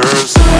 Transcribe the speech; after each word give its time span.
pictures. 0.00 0.51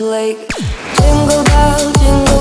lake. 0.00 0.38
Jingle 0.96 1.44
bell, 1.44 1.92
jingle. 1.92 2.33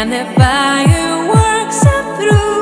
and 0.00 0.12
the 0.12 0.24
fireworks 0.36 1.84
are 1.84 2.16
through. 2.16 2.57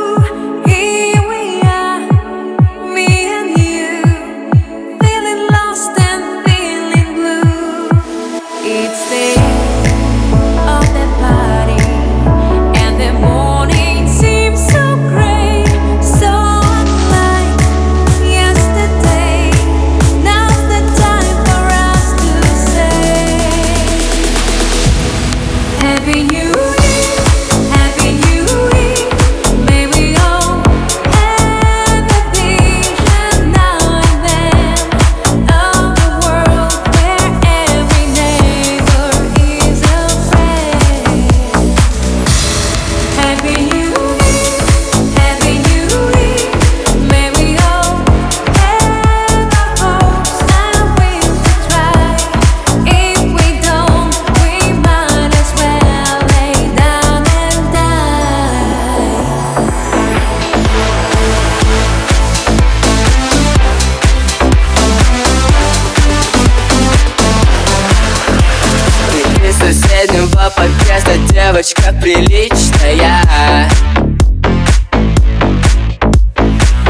Девочка 71.57 71.91
приличная. 72.03 73.71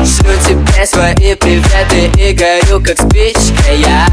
Шлю 0.05 0.37
тебе 0.45 0.85
свои 0.85 1.35
приветы 1.37 2.11
и 2.19 2.33
горю 2.33 2.81
как 2.81 2.99
спичка 2.99 3.73
я 3.73 4.07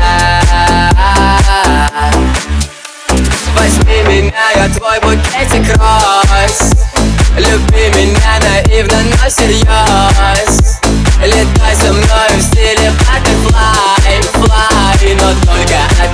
Возьми 3.58 4.04
меня, 4.08 4.52
я 4.56 4.70
твой 4.70 5.00
букетик 5.00 5.76
роз 5.76 6.72
Люби 7.36 7.90
меня 7.96 8.40
наивно, 8.40 8.98
но 9.02 9.30
всерьез. 9.30 10.80
Летай 11.20 11.76
со 11.76 11.94
мной 11.94 12.30
в 12.38 12.42
стиле 12.42 12.92
butterfly, 13.00 14.22
fly 14.34 15.16
Но 15.20 15.34
только 15.46 15.80
от 16.00 16.13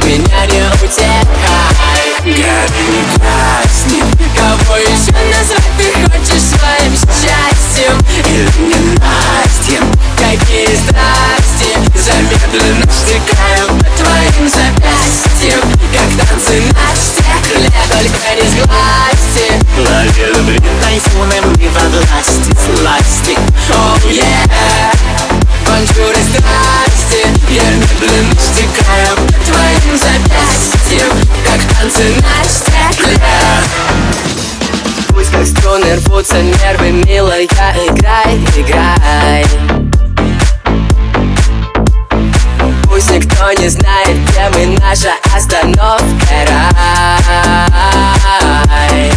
замедленно 12.50 12.92
стекают 12.92 13.70
по 13.80 14.04
твоим 14.04 14.50
запястьям 14.50 15.62
Как 15.94 16.28
танцы 16.28 16.62
на 16.74 16.96
стекле, 16.96 17.70
только 17.90 18.30
не 18.36 18.50
сглазьте 18.50 19.48
Лови 19.78 20.26
любви 20.34 20.70
тайфуном 20.82 21.54
и 21.54 21.68
во 21.68 21.90
власти 21.90 22.56
сласти 22.78 23.38
Oh 23.70 24.10
yeah 24.10 24.96
Бонжур 25.66 26.12
и 26.12 26.24
страсти 26.24 27.22
Я 27.50 27.64
медленно 27.64 28.36
стекаю 28.40 29.16
по 29.18 29.34
твоим 29.52 29.98
запястьям 29.98 31.12
Как 31.46 31.78
танцы 31.78 32.16
на 32.16 32.44
стекле 32.48 33.20
Пусть 35.10 35.32
как 35.32 35.46
струны 35.46 35.96
рвутся 35.98 36.42
нервы, 36.42 36.92
милая, 36.92 37.46
играй, 37.46 38.38
играй 38.56 39.89
Пусть 43.00 43.12
никто 43.12 43.50
не 43.54 43.70
знает, 43.70 44.30
где 44.30 44.50
мы, 44.50 44.78
наша 44.78 45.14
остановка. 45.34 46.36
Рай 48.68 49.10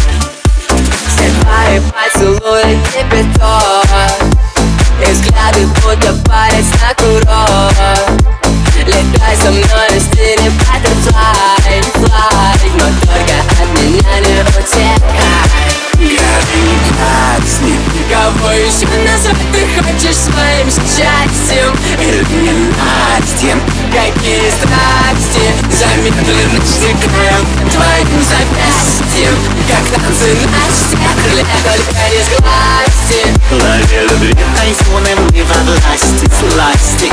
гаснет 18.13 18.23
Кого 18.23 18.51
еще 18.51 18.87
назвать 19.03 19.37
ты 19.51 19.81
хочешь 19.81 20.15
своим 20.15 20.69
счастьем? 20.69 21.75
Или 21.99 22.23
не 22.41 22.53
Настя 22.53 23.57
Какие 23.91 24.49
страсти 24.49 25.45
замедленно 25.71 26.59
стекают 26.65 27.47
по 27.57 27.69
твоим 27.69 28.21
запястьям 28.23 29.35
Как 29.67 29.83
танцы 29.89 30.37
на 30.47 30.63
стекле, 30.73 31.45
только 31.63 32.01
не 32.11 32.21
сглазьте 32.23 33.21
Лови 33.51 34.07
любви 34.09 34.45
тайфуном 34.57 35.27
и 35.29 35.41
во 35.43 35.59
власти 35.63 36.29
сласти 36.39 37.11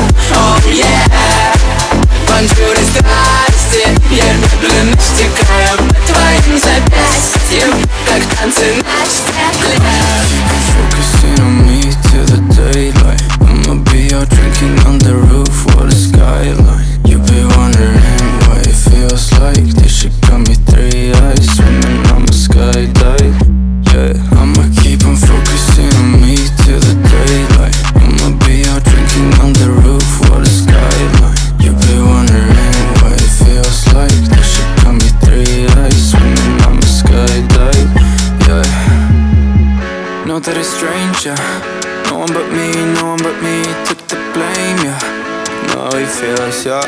yeah. 46.65 46.85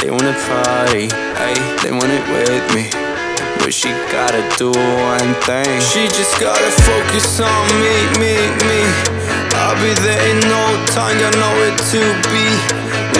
They 0.00 0.10
wanna 0.10 0.34
party, 0.50 1.06
hey, 1.38 1.54
they 1.82 1.92
want 1.92 2.10
it 2.10 2.24
with 2.32 2.66
me. 2.74 2.90
But 3.62 3.72
she 3.72 3.90
gotta 4.10 4.42
do 4.58 4.70
one 4.70 5.32
thing. 5.46 5.80
She 5.80 6.08
just 6.10 6.34
gotta 6.40 6.70
focus 6.82 7.40
on 7.40 7.64
me, 7.78 7.94
me, 8.18 8.34
me. 8.66 8.82
I'll 9.62 9.78
be 9.78 9.94
there 10.02 10.22
in 10.30 10.40
no 10.50 10.64
time, 10.90 11.18
you 11.22 11.30
know 11.38 11.54
it 11.70 11.76
to 11.94 12.02
be. 12.30 12.46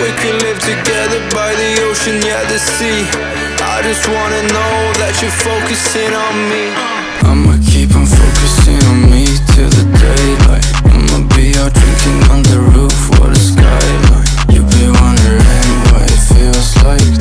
We 0.03 0.11
can 0.19 0.35
live 0.43 0.59
together 0.59 1.21
by 1.31 1.55
the 1.55 1.71
ocean, 1.87 2.19
yeah, 2.23 2.43
the 2.51 2.59
sea. 2.59 3.07
I 3.63 3.83
just 3.83 4.07
wanna 4.09 4.43
know 4.51 4.77
that 5.03 5.15
you're 5.23 5.39
focusing 5.45 6.13
on 6.15 6.35
me. 6.51 6.65
I'ma 7.31 7.55
keep 7.63 7.95
on 7.95 8.07
focusing 8.07 8.81
on 8.91 9.11
me 9.11 9.27
till 9.55 9.71
the 9.71 9.87
daylight. 10.03 10.67
I'ma 10.91 11.27
be 11.35 11.55
out 11.59 11.73
drinking 11.75 12.21
on 12.31 12.43
the 12.43 12.59
roof. 12.75 13.06
твоих 16.87 17.16